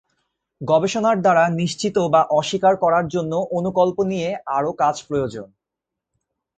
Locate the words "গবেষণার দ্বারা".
0.61-1.43